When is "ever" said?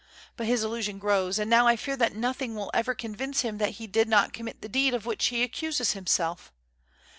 2.73-2.95